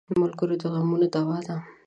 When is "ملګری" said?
0.19-0.55